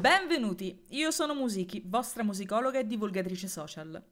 Benvenuti, 0.00 0.86
io 0.92 1.10
sono 1.10 1.34
Musichi, 1.34 1.82
vostra 1.84 2.22
musicologa 2.22 2.78
e 2.78 2.86
divulgatrice 2.86 3.48
social. 3.48 4.02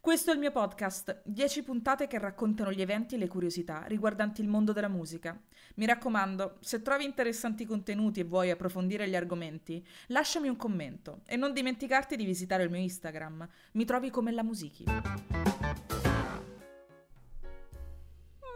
Questo 0.00 0.30
è 0.30 0.34
il 0.34 0.38
mio 0.38 0.52
podcast, 0.52 1.22
10 1.24 1.64
puntate 1.64 2.06
che 2.06 2.16
raccontano 2.20 2.70
gli 2.70 2.80
eventi 2.80 3.16
e 3.16 3.18
le 3.18 3.26
curiosità 3.26 3.82
riguardanti 3.88 4.40
il 4.40 4.46
mondo 4.46 4.72
della 4.72 4.86
musica. 4.86 5.36
Mi 5.74 5.86
raccomando, 5.86 6.58
se 6.60 6.80
trovi 6.80 7.04
interessanti 7.04 7.66
contenuti 7.66 8.20
e 8.20 8.24
vuoi 8.24 8.50
approfondire 8.50 9.08
gli 9.08 9.16
argomenti, 9.16 9.84
lasciami 10.08 10.46
un 10.46 10.54
commento 10.54 11.22
e 11.26 11.34
non 11.34 11.52
dimenticarti 11.52 12.14
di 12.14 12.24
visitare 12.24 12.62
il 12.62 12.70
mio 12.70 12.80
Instagram. 12.80 13.48
Mi 13.72 13.84
trovi 13.84 14.10
come 14.10 14.30
la 14.30 14.44
Musichi. 14.44 14.84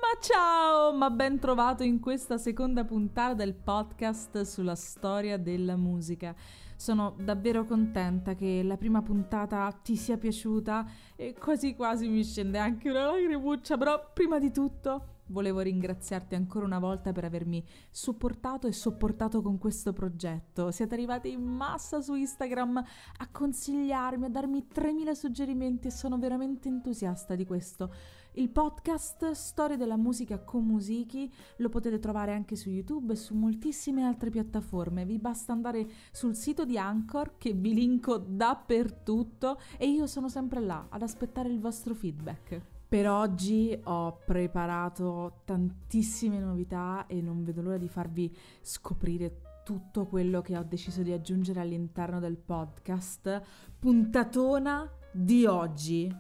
Ma 0.07 0.21
ciao, 0.21 0.93
ma 0.93 1.11
ben 1.11 1.41
trovato 1.41 1.83
in 1.83 1.99
questa 1.99 2.39
seconda 2.39 2.85
puntata 2.85 3.35
del 3.35 3.55
podcast 3.55 4.43
sulla 4.43 4.77
storia 4.77 5.37
della 5.37 5.75
musica. 5.75 6.33
Sono 6.77 7.17
davvero 7.19 7.65
contenta 7.65 8.35
che 8.35 8.63
la 8.63 8.77
prima 8.77 9.03
puntata 9.03 9.71
ti 9.83 9.97
sia 9.97 10.19
piaciuta 10.19 10.87
e 11.17 11.35
quasi 11.35 11.75
quasi 11.75 12.07
mi 12.09 12.23
scende 12.23 12.59
anche 12.59 12.91
una 12.91 13.07
lacrimuccia, 13.07 13.77
però 13.77 14.11
prima 14.13 14.39
di 14.39 14.51
tutto 14.53 15.16
Volevo 15.29 15.59
ringraziarti 15.59 16.37
ancora 16.37 16.67
una 16.67 16.79
volta 16.79 17.11
per 17.11 17.25
avermi 17.25 17.65
supportato 17.91 18.69
e 18.69 18.73
sopportato 18.73 19.43
con 19.43 19.59
questo 19.59 19.93
progetto. 19.93 20.71
Siete 20.71 20.95
arrivati 20.95 21.33
in 21.33 21.43
massa 21.43 22.01
su 22.01 22.15
Instagram 22.15 22.77
a 22.77 23.29
consigliarmi, 23.29 24.27
a 24.27 24.29
darmi 24.29 24.69
3000 24.69 25.15
suggerimenti 25.15 25.89
e 25.89 25.91
sono 25.91 26.17
veramente 26.17 26.69
entusiasta 26.69 27.35
di 27.35 27.45
questo. 27.45 27.93
Il 28.35 28.51
podcast 28.51 29.33
Storie 29.33 29.77
della 29.77 29.97
musica 29.97 30.39
con 30.39 30.65
Musichi 30.65 31.33
lo 31.57 31.71
potete 31.71 31.99
trovare 31.99 32.33
anche 32.33 32.55
su 32.55 32.71
YouTube 32.71 33.15
e 33.15 33.17
su 33.17 33.35
moltissime 33.35 34.05
altre 34.05 34.31
piattaforme. 34.31 35.05
Vi 35.05 35.19
basta 35.19 35.53
andare 35.53 35.89
sul 36.13 36.37
sito 36.37 36.65
di 36.65 36.79
Anchor 36.79 37.37
che 37.37 37.53
vi 37.53 37.75
linko 37.75 38.19
dappertutto 38.19 39.59
e 39.77 39.89
io 39.89 40.07
sono 40.07 40.29
sempre 40.29 40.61
là 40.61 40.87
ad 40.89 41.03
aspettare 41.03 41.49
il 41.49 41.59
vostro 41.59 41.95
feedback. 41.95 42.76
Per 42.89 43.09
oggi 43.09 43.77
ho 43.85 44.21
preparato 44.25 45.41
tantissime 45.45 46.39
novità 46.39 47.07
e 47.09 47.21
non 47.21 47.43
vedo 47.43 47.61
l'ora 47.61 47.79
di 47.79 47.89
farvi 47.89 48.35
scoprire 48.61 49.41
tutto 49.65 50.07
quello 50.07 50.41
che 50.41 50.57
ho 50.57 50.63
deciso 50.63 51.03
di 51.03 51.11
aggiungere 51.11 51.59
all'interno 51.59 52.21
del 52.21 52.37
podcast. 52.37 53.43
Puntatona 53.77 54.89
di 55.11 55.45
oggi 55.47 56.15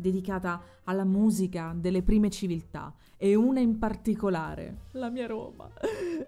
dedicata 0.00 0.60
alla 0.84 1.04
musica 1.04 1.74
delle 1.76 2.02
prime 2.02 2.30
civiltà 2.30 2.92
e 3.16 3.34
una 3.34 3.60
in 3.60 3.78
particolare, 3.78 4.86
la 4.92 5.10
mia 5.10 5.26
Roma. 5.26 5.70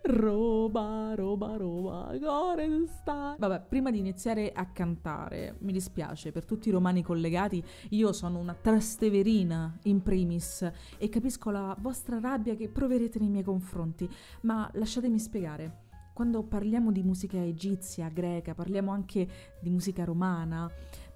Roma, 0.02 1.14
Roma, 1.14 1.56
Roma, 1.56 2.16
gore 2.18 2.86
sta. 2.86 3.34
Vabbè, 3.38 3.62
prima 3.66 3.90
di 3.90 3.98
iniziare 3.98 4.52
a 4.52 4.66
cantare, 4.66 5.56
mi 5.60 5.72
dispiace 5.72 6.32
per 6.32 6.44
tutti 6.44 6.68
i 6.68 6.72
romani 6.72 7.02
collegati, 7.02 7.64
io 7.90 8.12
sono 8.12 8.38
una 8.38 8.54
trasteverina 8.54 9.78
in 9.84 10.02
primis 10.02 10.70
e 10.98 11.08
capisco 11.08 11.50
la 11.50 11.74
vostra 11.80 12.20
rabbia 12.20 12.54
che 12.54 12.68
proverete 12.68 13.18
nei 13.18 13.30
miei 13.30 13.44
confronti, 13.44 14.08
ma 14.42 14.70
lasciatemi 14.74 15.18
spiegare. 15.18 15.90
Quando 16.12 16.42
parliamo 16.42 16.92
di 16.92 17.02
musica 17.02 17.42
egizia, 17.42 18.08
greca, 18.08 18.54
parliamo 18.54 18.90
anche 18.90 19.28
di 19.60 19.70
musica 19.70 20.04
romana, 20.04 20.70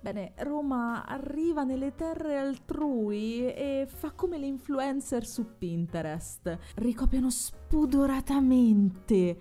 Bene, 0.06 0.34
Roma 0.36 1.05
arriva 1.05 1.64
nelle 1.64 1.97
terre 1.97 2.36
altrui 2.36 3.53
e 3.53 3.88
fa 3.92 4.12
come 4.12 4.38
le 4.38 4.47
influencer 4.47 5.27
su 5.27 5.56
Pinterest. 5.58 6.56
Ricopiano 6.77 7.28
spudoratamente. 7.28 9.36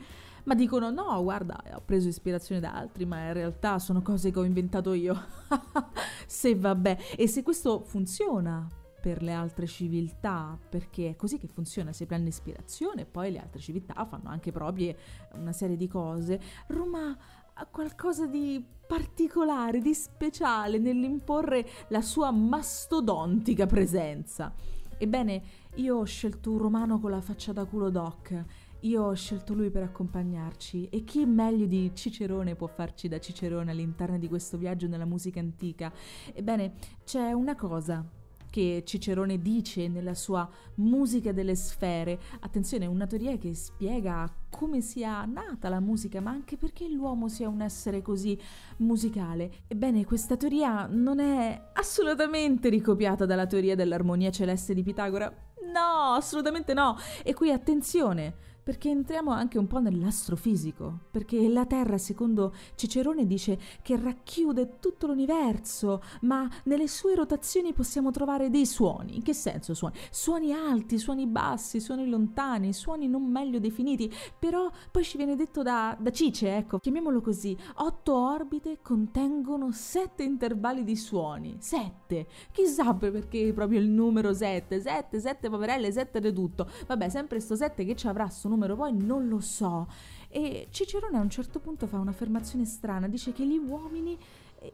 Ma 0.46 0.56
dicono 0.56 0.90
no, 0.90 1.22
guarda, 1.22 1.62
ho 1.76 1.84
preso 1.86 2.08
ispirazione 2.08 2.62
da 2.62 2.74
altri, 2.74 3.06
ma 3.06 3.28
in 3.28 3.34
realtà 3.34 3.78
sono 3.78 4.02
cose 4.02 4.32
che 4.32 4.40
ho 4.40 4.44
inventato 4.44 4.94
io. 4.94 5.16
se 6.26 6.56
vabbè, 6.56 6.98
e 7.16 7.28
se 7.28 7.44
questo 7.44 7.84
funziona 7.84 8.68
per 9.06 9.22
le 9.22 9.34
altre 9.34 9.68
civiltà, 9.68 10.58
perché 10.68 11.10
è 11.10 11.16
così 11.16 11.38
che 11.38 11.46
funziona, 11.46 11.94
si 11.94 12.08
prende 12.08 12.30
ispirazione 12.30 13.02
e 13.02 13.06
poi 13.06 13.32
le 13.32 13.38
altre 13.38 13.60
civiltà 13.60 14.04
fanno 14.04 14.30
anche 14.30 14.52
proprie 14.52 14.98
una 15.36 15.52
serie 15.52 15.78
di 15.78 15.88
cose. 15.88 16.42
Roma 16.66 17.16
ha 17.54 17.66
qualcosa 17.68 18.26
di 18.26 18.66
particolare, 18.88 19.80
di 19.80 19.94
speciale 19.94 20.80
nell'imporre 20.80 21.68
la 21.90 22.02
sua 22.02 22.32
mastodontica 22.32 23.68
presenza. 23.68 24.52
Ebbene, 24.98 25.44
io 25.76 25.98
ho 25.98 26.04
scelto 26.04 26.54
un 26.54 26.58
romano 26.58 27.00
con 27.00 27.12
la 27.12 27.22
faccia 27.22 27.54
da 27.54 27.64
culo 27.66 27.92
doc. 27.92 28.44
Io 28.80 29.04
ho 29.04 29.14
scelto 29.14 29.54
lui 29.54 29.70
per 29.70 29.84
accompagnarci 29.84 30.90
e 30.90 31.04
chi 31.04 31.28
meglio 31.28 31.68
di 31.68 31.92
Cicerone 31.94 32.56
può 32.56 32.66
farci 32.66 33.08
da 33.08 33.20
Cicerone 33.20 33.70
all'interno 33.70 34.18
di 34.18 34.28
questo 34.28 34.58
viaggio 34.58 34.88
nella 34.88 35.06
musica 35.06 35.40
antica? 35.40 35.94
Ebbene, 36.34 36.74
c'è 37.04 37.34
una 37.34 37.56
cosa 37.56 38.24
che 38.56 38.84
Cicerone 38.86 39.42
dice 39.42 39.90
nella 39.90 40.14
sua 40.14 40.50
Musica 40.76 41.34
delle 41.34 41.56
sfere. 41.56 42.18
Attenzione, 42.40 42.86
una 42.86 43.06
teoria 43.06 43.38
che 43.38 43.54
spiega 43.54 44.34
come 44.50 44.80
sia 44.80 45.26
nata 45.26 45.68
la 45.68 45.82
musica, 45.82 46.22
ma 46.22 46.32
anche 46.32 46.56
perché 46.56 46.88
l'uomo 46.88 47.28
sia 47.28 47.50
un 47.50 47.60
essere 47.60 48.02
così 48.02 48.40
musicale. 48.78 49.64
Ebbene, 49.68 50.06
questa 50.06 50.38
teoria 50.38 50.88
non 50.90 51.20
è 51.20 51.70
assolutamente 51.74 52.70
ricopiata 52.70 53.26
dalla 53.26 53.46
teoria 53.46 53.76
dell'armonia 53.76 54.32
celeste 54.32 54.74
di 54.74 54.84
Pitagora. 54.84 55.28
No, 55.74 56.14
assolutamente 56.14 56.74
no. 56.74 56.96
E 57.24 57.34
qui 57.34 57.52
attenzione, 57.52 58.36
perché 58.66 58.90
entriamo 58.90 59.30
anche 59.30 59.60
un 59.60 59.68
po' 59.68 59.80
nell'astrofisico, 59.80 61.02
perché 61.12 61.48
la 61.50 61.68
Terra, 61.68 62.00
secondo 62.00 62.52
Cicerone, 62.74 63.28
dice 63.28 63.60
che 63.84 63.96
racchiude 63.96 64.80
tutto 64.80 65.06
l'universo, 65.06 66.02
ma 66.22 66.50
nelle 66.64 66.88
sue 66.88 67.14
rotazioni 67.14 67.74
possiamo 67.74 68.10
trovare 68.10 68.50
dei 68.50 68.66
suoni. 68.66 69.18
In 69.18 69.22
che 69.22 69.36
senso 69.36 69.76
suoni? 69.76 69.94
Suoni 70.10 70.52
alti, 70.52 70.98
suoni 70.98 71.28
bassi, 71.28 71.80
suoni 71.80 72.10
lontani, 72.10 72.74
suoni 72.74 73.08
non 73.08 73.30
meglio 73.30 73.60
definiti, 73.60 74.12
però 74.40 74.68
poi 74.90 75.04
ci 75.04 75.18
viene 75.18 75.36
detto 75.36 75.62
da, 75.62 75.96
da 76.00 76.10
Cice, 76.10 76.58
ecco, 76.58 76.80
chiamiamolo 76.80 77.22
così, 77.22 77.56
otto 77.76 78.16
orbite 78.16 78.80
contengono 78.82 79.72
sette 79.74 80.24
intervalli 80.24 80.84
di 80.84 80.96
suoni, 80.96 81.58
sette, 81.60 82.26
chissà 82.52 82.96
perché 82.96 83.54
proprio 83.54 83.80
il 83.80 83.90
numero 83.90 84.34
sette, 84.34 84.82
sette, 84.82 85.20
sette 85.20 85.52
poverelle, 85.52 85.92
sette 85.92 86.20
di 86.20 86.34
tutto, 86.34 86.68
vabbè, 86.88 87.10
sempre 87.10 87.40
sto 87.40 87.56
sette 87.56 87.86
che 87.86 87.96
ci 87.96 88.08
avrà 88.08 88.28
su 88.28 88.54
numero 88.56 88.76
poi 88.76 88.94
non 88.94 89.28
lo 89.28 89.40
so. 89.40 89.88
E 90.30 90.68
Cicerone 90.72 91.18
a 91.18 91.22
un 91.22 91.30
certo 91.30 91.60
punto 91.60 91.88
fa 91.88 92.00
un'affermazione 92.00 92.66
strana, 92.66 93.08
dice 93.08 93.32
che 93.32 93.46
gli 93.46 93.58
uomini 93.58 94.18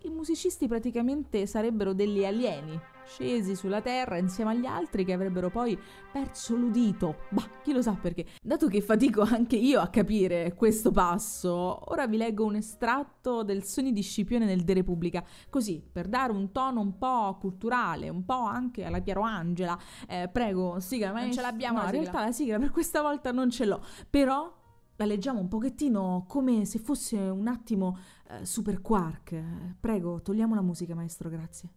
i 0.03 0.09
musicisti 0.09 0.67
praticamente 0.67 1.45
sarebbero 1.45 1.93
degli 1.93 2.23
alieni, 2.23 2.79
scesi 3.05 3.55
sulla 3.55 3.81
terra 3.81 4.17
insieme 4.17 4.51
agli 4.51 4.65
altri 4.65 5.03
che 5.03 5.13
avrebbero 5.13 5.49
poi 5.49 5.77
perso 6.11 6.55
l'udito. 6.55 7.25
Bah, 7.29 7.47
chi 7.61 7.73
lo 7.73 7.81
sa 7.81 7.93
perché. 7.93 8.25
Dato 8.41 8.67
che 8.67 8.81
fatico 8.81 9.21
anche 9.21 9.57
io 9.57 9.81
a 9.81 9.87
capire 9.89 10.53
questo 10.53 10.91
passo, 10.91 11.79
ora 11.91 12.07
vi 12.07 12.17
leggo 12.17 12.45
un 12.45 12.55
estratto 12.55 13.43
del 13.43 13.63
Sogni 13.63 13.91
di 13.91 14.01
Scipione 14.01 14.45
nel 14.45 14.63
De 14.63 14.73
Repubblica, 14.73 15.23
così 15.49 15.83
per 15.91 16.07
dare 16.07 16.31
un 16.31 16.51
tono 16.51 16.79
un 16.79 16.97
po' 16.97 17.37
culturale, 17.39 18.09
un 18.09 18.23
po' 18.23 18.45
anche 18.45 18.83
alla 18.83 19.01
Piero 19.01 19.21
Angela. 19.21 19.77
Eh, 20.07 20.29
prego, 20.31 20.79
sigla, 20.79 21.11
ma 21.11 21.21
non 21.21 21.33
ce 21.33 21.41
l'abbiamo. 21.41 21.79
No, 21.79 21.85
in 21.85 21.91
realtà 21.91 22.21
la 22.21 22.31
sigla 22.31 22.59
per 22.59 22.71
questa 22.71 23.01
volta 23.01 23.31
non 23.31 23.49
ce 23.49 23.65
l'ho, 23.65 23.83
però 24.09 24.59
la 25.01 25.07
leggiamo 25.07 25.39
un 25.39 25.47
pochettino 25.47 26.25
come 26.27 26.63
se 26.65 26.77
fosse 26.77 27.17
un 27.17 27.47
attimo 27.47 27.97
uh, 28.29 28.43
super 28.43 28.81
quark. 28.81 29.75
Prego, 29.79 30.21
togliamo 30.21 30.53
la 30.53 30.61
musica, 30.61 30.93
maestro, 30.93 31.27
grazie. 31.27 31.69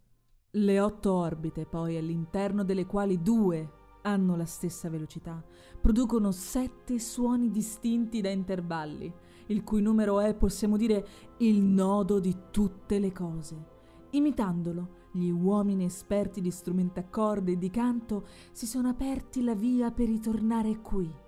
Le 0.51 0.79
otto 0.79 1.15
orbite, 1.15 1.65
poi, 1.65 1.97
all'interno 1.97 2.65
delle 2.65 2.85
quali 2.85 3.23
due 3.23 3.83
hanno 4.03 4.37
la 4.37 4.45
stessa 4.45 4.91
velocità, 4.91 5.43
producono 5.81 6.33
sette 6.33 6.99
suoni 6.99 7.51
distinti 7.51 8.21
da 8.21 8.29
intervalli, 8.29 9.11
il 9.47 9.65
cui 9.65 9.81
numero 9.81 10.21
è, 10.21 10.35
possiamo 10.35 10.77
dire, 10.77 11.07
il 11.39 11.63
nodo 11.63 12.21
di 12.21 12.37
tutte 12.51 12.99
le 12.99 13.11
cose. 13.11 13.73
Imitandolo, 14.11 15.03
gli 15.13 15.31
uomini 15.31 15.87
esperti 15.87 16.43
di 16.43 16.51
strumenti 16.51 16.99
a 16.99 17.09
corde 17.09 17.53
e 17.53 17.59
di 17.59 17.71
canto 17.71 18.27
si 18.53 18.67
sono 18.67 18.89
aperti 18.89 19.43
la 19.43 19.55
via 19.55 19.91
per 19.91 20.09
ritornare 20.09 20.81
qui 20.81 21.23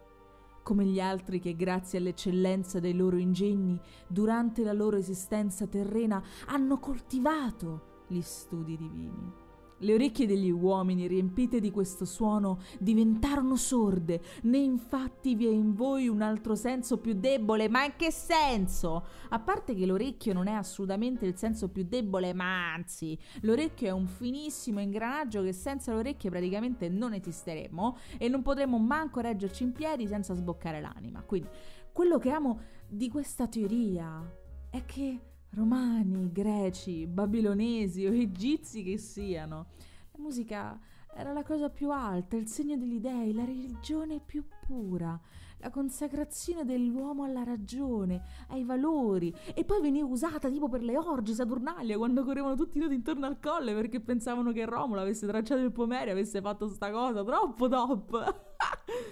come 0.67 0.85
gli 0.85 0.99
altri 0.99 1.39
che 1.39 1.55
grazie 1.55 2.01
all'eccellenza 2.01 2.81
dei 2.81 2.93
loro 2.93 3.19
ingegni 3.19 3.81
durante 4.09 4.65
la 4.65 4.73
loro 4.73 4.97
esistenza 4.97 5.69
terrena 5.69 6.21
hanno 6.47 6.81
coltivato 6.81 8.05
gli 8.09 8.21
studi 8.21 8.77
divini. 8.77 9.46
Le 9.79 9.93
orecchie 9.93 10.27
degli 10.27 10.51
uomini 10.51 11.07
riempite 11.07 11.61
di 11.61 11.71
questo 11.71 12.07
suono 12.07 12.61
diventarono 12.79 13.57
sorde, 13.57 14.23
né 14.43 14.57
infatti 14.57 15.35
vi 15.35 15.47
è 15.47 15.51
in 15.51 15.75
voi 15.75 16.09
un 16.09 16.23
altro 16.23 16.55
senso 16.55 16.99
più 16.99 17.13
debole, 17.13 17.69
ma 17.69 17.85
in 17.85 17.93
che 17.97 18.11
senso? 18.11 19.05
A 19.29 19.39
parte 19.39 19.75
che 19.75 19.85
l'orecchio 19.85 20.33
non 20.33 20.47
è 20.47 20.53
assolutamente 20.53 21.27
il 21.27 21.37
senso 21.37 21.69
più 21.69 21.85
debole, 21.87 22.33
ma 22.33 22.73
anzi, 22.73 23.19
l'orecchio 23.43 23.89
è 23.89 23.91
un 23.91 24.07
finissimo 24.07 24.81
ingranaggio 24.81 25.43
che 25.43 25.53
senza 25.53 25.93
le 25.93 25.99
orecchie 25.99 26.31
praticamente 26.31 26.89
non 26.89 27.13
esisteremmo 27.13 27.99
e 28.17 28.29
non 28.29 28.41
potremmo 28.41 28.79
manco 28.79 29.21
reggerci 29.21 29.63
in 29.63 29.73
piedi 29.73 30.07
senza 30.07 30.33
sboccare 30.33 30.81
l'anima. 30.81 31.23
Quindi, 31.23 31.49
quello 31.93 32.19
che 32.19 32.31
amo 32.31 32.61
di 32.89 33.11
questa 33.11 33.47
teoria 33.47 34.23
è 34.71 34.85
che 34.85 35.21
romani, 35.57 36.31
greci, 36.33 37.07
babilonesi 37.07 38.05
o 38.07 38.13
egizi 38.13 38.83
che 38.83 38.99
siano. 38.99 39.67
La 40.13 40.19
musica 40.19 40.79
era 41.15 41.33
la 41.33 41.43
cosa 41.43 41.71
più 41.71 41.91
alta, 41.91 42.37
il 42.37 42.47
segno 42.47 42.77
degli 42.77 43.01
dei, 43.01 43.33
la 43.33 43.45
religione 43.45 44.21
più 44.21 44.45
pura, 44.67 45.19
la 45.59 45.71
consacrazione 45.71 46.67
dell'uomo 46.67 47.25
alla 47.25 47.43
ragione, 47.43 48.23
ai 48.49 48.65
valori, 48.65 49.35
e 49.55 49.65
poi 49.65 49.81
veniva 49.81 50.07
usata 50.07 50.51
tipo 50.51 50.69
per 50.69 50.83
le 50.83 50.99
orge 50.99 51.33
Saturnalia 51.33 51.97
quando 51.97 52.23
correvano 52.23 52.55
tutti 52.55 52.79
nudi 52.79 52.95
intorno 52.95 53.25
al 53.25 53.41
colle 53.41 53.73
perché 53.73 54.01
pensavano 54.01 54.53
che 54.53 54.67
Romolo 54.67 55.01
avesse 55.01 55.27
tracciato 55.27 55.63
il 55.63 55.73
pomerico, 55.73 56.13
avesse 56.13 56.43
fatto 56.43 56.69
sta 56.69 56.91
cosa, 56.91 57.25
troppo 57.25 57.67
top! 57.67 58.35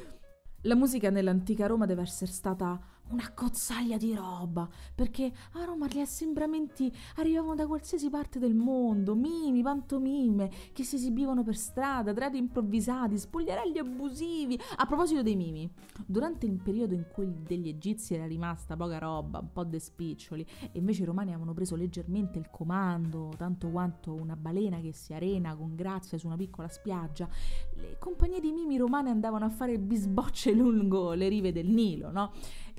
La 0.66 0.74
musica 0.74 1.08
nell'antica 1.10 1.66
Roma 1.66 1.86
deve 1.86 2.02
essere 2.02 2.30
stata 2.30 2.78
una 3.10 3.30
cozzaglia 3.32 3.96
di 3.96 4.14
roba, 4.14 4.68
perché 4.94 5.30
a 5.52 5.64
Roma 5.64 5.86
gli 5.86 6.00
assembramenti 6.00 6.92
arrivavano 7.16 7.54
da 7.54 7.66
qualsiasi 7.66 8.08
parte 8.10 8.38
del 8.38 8.54
mondo, 8.54 9.14
mimi, 9.14 9.62
pantomime 9.62 10.50
che 10.72 10.84
si 10.84 10.96
esibivano 10.96 11.42
per 11.42 11.56
strada, 11.56 12.12
teatri 12.12 12.38
improvvisati, 12.38 13.18
spogliarelli 13.18 13.78
abusivi. 13.78 14.58
A 14.76 14.86
proposito 14.86 15.22
dei 15.22 15.36
mimi, 15.36 15.70
durante 16.06 16.46
il 16.46 16.60
periodo 16.60 16.94
in 16.94 17.06
cui 17.12 17.30
degli 17.42 17.68
egizi 17.68 18.14
era 18.14 18.26
rimasta 18.26 18.76
poca 18.76 18.98
roba, 18.98 19.38
un 19.38 19.52
po' 19.52 19.64
de 19.64 19.78
spiccioli, 19.78 20.46
e 20.72 20.78
invece 20.78 21.02
i 21.02 21.06
romani 21.06 21.30
avevano 21.30 21.52
preso 21.52 21.76
leggermente 21.76 22.38
il 22.38 22.48
comando, 22.50 23.32
tanto 23.36 23.68
quanto 23.68 24.14
una 24.14 24.36
balena 24.36 24.80
che 24.80 24.92
si 24.92 25.12
arena 25.12 25.54
con 25.54 25.74
grazia 25.74 26.18
su 26.18 26.26
una 26.26 26.36
piccola 26.36 26.68
spiaggia, 26.68 27.28
le 27.74 27.96
compagnie 27.98 28.40
di 28.40 28.52
mimi 28.52 28.76
romane 28.76 29.10
andavano 29.10 29.44
a 29.44 29.50
fare 29.50 29.78
bisbocce 29.78 30.52
lungo 30.52 31.12
le 31.12 31.28
rive 31.28 31.52
del 31.52 31.68
Nilo, 31.68 32.10
no? 32.10 32.32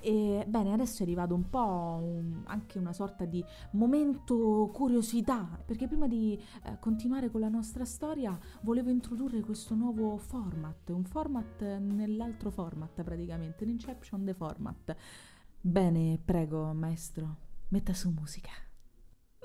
E 0.08 0.46
bene, 0.48 0.72
adesso 0.72 1.00
è 1.00 1.02
arrivato 1.02 1.34
un 1.34 1.50
po' 1.50 2.00
un, 2.00 2.44
anche 2.44 2.78
una 2.78 2.94
sorta 2.94 3.26
di 3.26 3.44
momento 3.72 4.70
curiosità, 4.72 5.60
perché 5.66 5.88
prima 5.88 6.08
di 6.08 6.40
eh, 6.66 6.78
continuare 6.78 7.32
con 7.32 7.42
la 7.42 7.50
nostra 7.50 7.86
storia 7.86 8.38
volevo 8.62 8.92
introdurre 8.92 9.42
questo 9.42 9.74
nuovo 9.74 10.16
format, 10.18 10.90
un 10.90 11.06
format 11.06 11.80
nell'altro 11.80 12.52
format 12.52 13.02
praticamente, 13.02 13.66
l'Inception 13.66 14.24
the 14.24 14.36
Format. 14.36 14.96
Bene, 15.60 16.20
prego, 16.24 16.72
maestro, 16.76 17.38
metta 17.70 17.96
su 17.96 18.12
musica. 18.12 18.52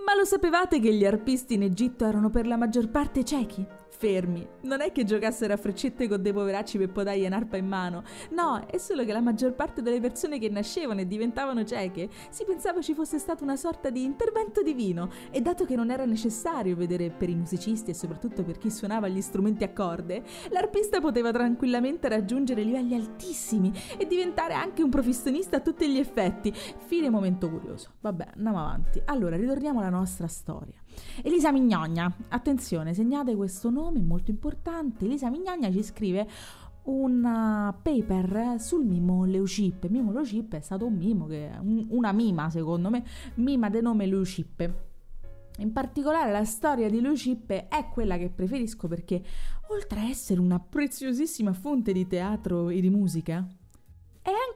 Ma 0.05 0.15
lo 0.15 0.27
sapevate 0.27 0.79
che 0.79 0.95
gli 0.95 1.07
arpisti 1.07 1.55
in 1.55 1.63
Egitto 1.63 2.05
erano 2.05 2.29
per 2.29 2.47
la 2.47 2.59
maggior 2.59 2.91
parte 2.91 3.25
ciechi? 3.25 3.67
Fermi. 3.91 4.47
Non 4.63 4.81
è 4.81 4.93
che 4.93 5.05
giocassero 5.05 5.53
a 5.53 5.57
freccette 5.57 6.09
con 6.09 6.23
dei 6.23 6.33
poveracci 6.33 6.79
per 6.79 6.91
podaglia 6.91 7.27
un'arpa 7.27 7.57
in 7.57 7.67
mano. 7.67 8.03
No, 8.31 8.65
è 8.67 8.79
solo 8.79 9.05
che 9.05 9.13
la 9.13 9.21
maggior 9.21 9.53
parte 9.53 9.83
delle 9.83 10.01
persone 10.01 10.39
che 10.39 10.49
nascevano 10.49 11.01
e 11.01 11.07
diventavano 11.07 11.65
cieche 11.65 12.09
si 12.31 12.45
pensava 12.45 12.81
ci 12.81 12.95
fosse 12.95 13.19
stato 13.19 13.43
una 13.45 13.57
sorta 13.57 13.91
di 13.91 14.03
intervento 14.05 14.63
divino 14.63 15.11
e 15.31 15.41
dato 15.41 15.65
che 15.65 15.77
non 15.77 15.91
era 15.91 16.05
necessario 16.05 16.77
vedere 16.77 17.11
per 17.11 17.29
i 17.29 17.35
musicisti 17.35 17.91
e 17.91 17.95
soprattutto 17.95 18.43
per 18.43 18.59
chi 18.59 18.71
suonava 18.71 19.09
gli 19.09 19.21
strumenti 19.21 19.65
a 19.65 19.73
corde, 19.73 20.23
l'arpista 20.51 21.01
poteva 21.01 21.31
tranquillamente 21.31 22.09
raggiungere 22.09 22.63
livelli 22.63 22.95
altissimi 22.95 23.73
e 23.99 24.07
diventare 24.07 24.55
anche 24.55 24.83
un 24.83 24.91
professionista 24.91 25.57
a 25.57 25.61
tutti 25.61 25.89
gli 25.89 25.99
effetti. 25.99 26.53
Fine 26.53 27.11
momento 27.11 27.51
curioso. 27.51 27.91
Vabbè, 28.01 28.29
andiamo 28.37 28.59
avanti. 28.61 29.03
Allora, 29.07 29.37
ritorniamo 29.37 29.81
alla 29.81 29.91
nostra 29.91 30.27
storia. 30.27 30.81
Elisa 31.23 31.53
Mignogna, 31.53 32.13
attenzione, 32.29 32.95
segnate 32.95 33.35
questo 33.35 33.71
nome 33.71 34.01
molto 34.01 34.31
importante. 34.31 35.05
Elisa 35.05 35.31
Mignogna 35.31 35.71
ci 35.71 35.83
scrive 35.83 36.29
un 36.85 37.23
uh, 37.23 37.75
paper 37.83 38.57
sul 38.59 38.85
mimo 38.85 39.25
Leucippe. 39.25 39.89
Mimo 39.89 40.13
Leucippe 40.13 40.59
è 40.59 40.61
stato 40.61 40.87
un 40.87 40.95
mimo, 40.95 41.27
che, 41.27 41.51
un, 41.61 41.87
una 41.91 42.13
mima 42.13 42.51
secondo 42.51 42.91
me, 42.91 43.05
mima 43.35 43.69
del 43.69 43.83
nome 43.83 44.07
Leucippe. 44.07 44.89
In 45.59 45.73
particolare 45.73 46.33
la 46.33 46.45
storia 46.45 46.89
di 46.89 47.01
Leucippe 47.01 47.69
è 47.69 47.89
quella 47.93 48.17
che 48.17 48.31
preferisco 48.31 48.89
perché, 48.89 49.23
oltre 49.69 50.01
a 50.01 50.09
essere 50.09 50.41
una 50.41 50.59
preziosissima 50.59 51.53
fonte 51.53 51.93
di 51.93 52.07
teatro 52.07 52.71
e 52.71 52.81
di 52.81 52.89
musica, 52.89 53.47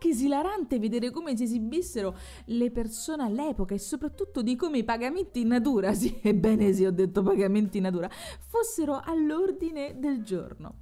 anche 0.05 0.09
esilarante 0.11 0.79
vedere 0.79 1.11
come 1.11 1.37
si 1.37 1.45
esibissero 1.45 2.17
le 2.47 2.71
persone 2.71 3.23
all'epoca 3.25 3.75
e 3.75 3.79
soprattutto 3.79 4.43
di 4.43 4.55
come 4.57 4.79
i 4.79 4.85
pagamenti 4.85 5.41
in 5.41 5.49
natura, 5.49 5.93
sì, 5.95 6.19
ebbene 6.21 6.73
sì, 6.73 6.85
ho 6.85 6.93
detto 6.93 7.23
pagamenti 7.23 7.79
in 7.79 7.85
natura, 7.85 8.11
fossero 8.47 9.01
all'ordine 9.03 9.97
del 9.99 10.23
giorno. 10.23 10.75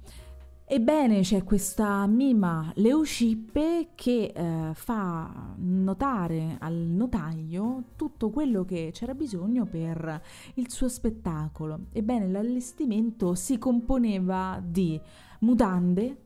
Ebbene, 0.65 1.21
c'è 1.21 1.43
questa 1.43 2.07
mima 2.07 2.71
Leucippe 2.75 3.89
che 3.95 4.31
eh, 4.33 4.71
fa 4.73 5.53
notare 5.57 6.55
al 6.59 6.73
notaio 6.73 7.83
tutto 7.95 8.29
quello 8.29 8.63
che 8.63 8.89
c'era 8.91 9.13
bisogno 9.13 9.65
per 9.65 10.21
il 10.55 10.71
suo 10.71 10.87
spettacolo. 10.87 11.87
Ebbene, 11.91 12.29
l'allestimento 12.29 13.35
si 13.35 13.57
componeva 13.59 14.63
di 14.65 14.99
mutande, 15.41 16.23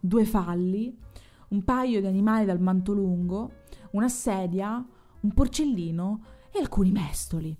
due 0.00 0.24
falli, 0.24 0.96
un 1.48 1.64
paio 1.64 2.00
di 2.00 2.06
animali 2.06 2.44
dal 2.44 2.60
manto 2.60 2.92
lungo, 2.92 3.62
una 3.92 4.08
sedia, 4.08 4.84
un 5.20 5.32
porcellino 5.32 6.24
e 6.50 6.58
alcuni 6.58 6.90
mestoli. 6.90 7.56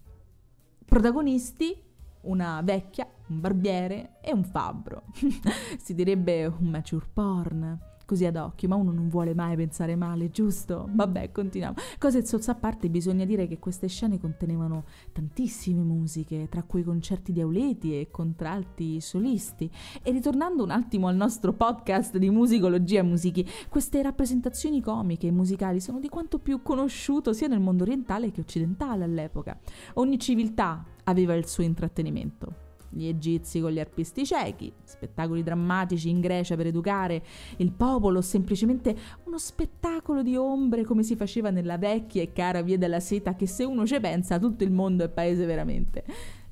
Protagonisti 0.85 1.85
una 2.23 2.61
vecchia, 2.63 3.09
un 3.29 3.41
barbiere 3.41 4.19
e 4.21 4.33
un 4.33 4.45
fabbro. 4.45 5.05
si 5.79 5.95
direbbe 5.95 6.47
un 6.47 6.69
mature 6.69 7.07
porn 7.13 7.79
così 8.07 8.25
ad 8.25 8.37
occhio, 8.37 8.69
ma 8.69 8.77
uno 8.77 8.93
non 8.93 9.09
vuole 9.09 9.35
mai 9.35 9.57
pensare 9.57 9.97
male, 9.97 10.31
giusto? 10.31 10.89
Vabbè, 10.91 11.33
continuiamo. 11.33 11.77
Cose 11.99 12.25
zozza 12.25 12.53
a 12.53 12.55
parte, 12.55 12.89
bisogna 12.89 13.27
dire 13.27 13.47
che 13.47 13.59
queste 13.59 13.89
scene 13.89 14.19
contenevano 14.19 14.85
tantissime 15.13 15.83
musiche, 15.83 16.49
tra 16.49 16.63
cui 16.63 16.83
concerti 16.83 17.33
di 17.33 17.41
auleti 17.41 17.99
e 17.99 18.09
contralti 18.11 19.01
solisti. 19.01 19.71
E 20.03 20.11
ritornando 20.13 20.63
un 20.63 20.71
attimo 20.71 21.09
al 21.09 21.17
nostro 21.17 21.53
podcast 21.53 22.17
di 22.17 22.31
musicologia 22.31 23.01
e 23.01 23.03
musichi, 23.03 23.47
queste 23.69 24.01
rappresentazioni 24.01 24.81
comiche 24.81 25.27
e 25.27 25.33
musicali 25.33 25.81
sono 25.81 25.99
di 25.99 26.09
quanto 26.09 26.39
più 26.39 26.63
conosciuto 26.63 27.33
sia 27.33 27.49
nel 27.49 27.61
mondo 27.61 27.83
orientale 27.83 28.31
che 28.31 28.41
occidentale 28.41 29.05
all'epoca. 29.05 29.59
Ogni 29.95 30.19
civiltà 30.19 30.85
aveva 31.05 31.35
il 31.35 31.47
suo 31.47 31.65
intrattenimento 31.65 32.66
gli 32.91 33.07
egizi 33.07 33.61
con 33.61 33.71
gli 33.71 33.81
arpisti 33.81 34.25
ciechi, 34.25 34.73
spettacoli 34.85 35.43
drammatici 35.43 36.09
in 36.09 36.21
Grecia 36.21 36.57
per 36.57 36.67
educare 36.67 37.23
il 37.59 37.73
popolo, 37.73 38.21
semplicemente 38.21 38.95
uno 39.25 39.39
spettacolo 39.39 40.23
di 40.23 40.37
ombre 40.37 40.85
come 40.85 41.03
si 41.03 41.17
faceva 41.17 41.51
nella 41.51 41.79
vecchia 41.79 42.23
e 42.23 42.33
cara 42.33 42.63
via 42.63 42.79
della 42.79 43.01
seta 43.01 43.35
che 43.35 43.47
se 43.47 43.65
uno 43.65 43.87
ci 43.87 43.99
pensa 44.01 44.39
tutto 44.39 44.65
il 44.65 44.71
mondo 44.71 45.05
è 45.05 45.09
paese 45.09 45.47
veramente. 45.47 46.05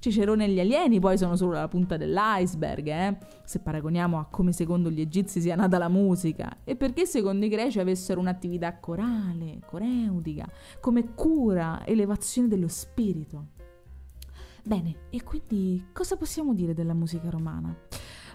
Cicerone 0.04 0.44
e 0.44 0.48
gli 0.50 0.60
alieni 0.60 1.00
poi 1.00 1.16
sono 1.16 1.34
solo 1.34 1.52
la 1.52 1.66
punta 1.66 1.96
dell'iceberg, 1.96 2.86
eh? 2.88 3.16
se 3.42 3.60
paragoniamo 3.60 4.18
a 4.18 4.26
come 4.26 4.52
secondo 4.52 4.90
gli 4.90 5.00
egizi 5.00 5.40
sia 5.40 5.54
nata 5.54 5.78
la 5.78 5.88
musica 5.88 6.58
e 6.62 6.76
perché 6.76 7.06
secondo 7.06 7.46
i 7.46 7.48
greci 7.48 7.80
avessero 7.80 8.20
un'attività 8.20 8.76
corale, 8.80 9.60
coreutica, 9.64 10.46
come 10.80 11.14
cura, 11.14 11.86
elevazione 11.86 12.48
dello 12.48 12.68
spirito. 12.68 13.52
Bene, 14.66 15.08
e 15.10 15.22
quindi 15.22 15.88
cosa 15.92 16.16
possiamo 16.16 16.54
dire 16.54 16.72
della 16.72 16.94
musica 16.94 17.28
romana? 17.28 17.76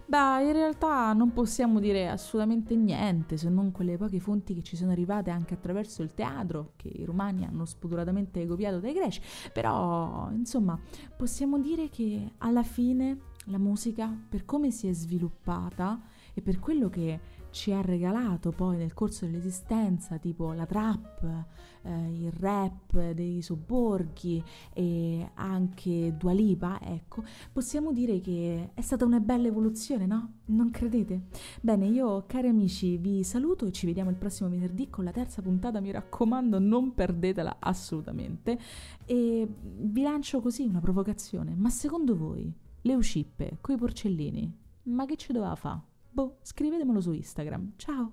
Beh, 0.05 0.43
in 0.43 0.53
realtà 0.53 1.11
non 1.13 1.33
possiamo 1.33 1.79
dire 1.79 2.07
assolutamente 2.07 2.75
niente, 2.75 3.35
se 3.35 3.49
non 3.49 3.71
quelle 3.71 3.97
poche 3.97 4.19
fonti 4.19 4.53
che 4.53 4.61
ci 4.61 4.75
sono 4.75 4.91
arrivate 4.91 5.31
anche 5.31 5.55
attraverso 5.55 6.03
il 6.03 6.13
teatro, 6.13 6.73
che 6.75 6.87
i 6.87 7.03
romani 7.03 7.45
hanno 7.45 7.65
spudoratamente 7.65 8.45
copiato 8.45 8.79
dai 8.79 8.93
greci, 8.93 9.21
però, 9.51 10.29
insomma, 10.31 10.79
possiamo 11.15 11.59
dire 11.59 11.89
che 11.89 12.33
alla 12.39 12.63
fine 12.63 13.17
la 13.45 13.57
musica, 13.57 14.15
per 14.29 14.45
come 14.45 14.69
si 14.69 14.87
è 14.87 14.93
sviluppata 14.93 15.99
e 16.39 16.41
per 16.41 16.59
quello 16.59 16.89
che 16.89 17.19
ci 17.51 17.71
ha 17.71 17.81
regalato 17.81 18.51
poi 18.51 18.77
nel 18.77 18.93
corso 18.93 19.25
dell'esistenza, 19.25 20.17
tipo 20.17 20.53
la 20.53 20.65
trap, 20.65 21.45
eh, 21.81 22.11
il 22.13 22.31
rap 22.31 23.11
dei 23.11 23.41
sobborghi 23.41 24.41
e 24.73 25.31
anche 25.33 26.15
Dualipa, 26.17 26.79
ecco, 26.81 27.23
possiamo 27.51 27.91
dire 27.91 28.21
che 28.21 28.71
è 28.73 28.81
stata 28.81 29.05
una 29.05 29.19
bella 29.19 29.47
evoluzione, 29.47 30.05
no? 30.05 30.33
Non 30.45 30.71
credete? 30.71 31.27
Bene, 31.61 31.87
io 31.87 32.23
cari 32.25 32.47
amici 32.47 32.97
vi 32.97 33.23
saluto 33.23 33.65
e 33.65 33.71
ci 33.71 33.85
vediamo 33.85 34.09
il 34.09 34.15
prossimo 34.15 34.49
venerdì 34.49 34.89
con 34.89 35.03
la 35.03 35.11
terza 35.11 35.41
puntata, 35.41 35.81
mi 35.81 35.91
raccomando 35.91 36.59
non 36.59 36.93
perdetela 36.93 37.57
assolutamente 37.59 38.57
e 39.05 39.47
vi 39.61 40.01
lancio 40.01 40.39
così 40.39 40.63
una 40.63 40.79
provocazione, 40.79 41.55
ma 41.55 41.69
secondo 41.69 42.15
voi 42.15 42.51
le 42.81 42.95
uscippe 42.95 43.57
coi 43.59 43.75
porcellini, 43.75 44.55
ma 44.83 45.05
che 45.05 45.17
ci 45.17 45.33
doveva 45.33 45.55
fare? 45.55 45.88
Boh, 46.19 46.35
scrivetemelo 46.43 47.01
su 47.01 47.13
Instagram. 47.13 47.77
Ciao! 47.77 48.11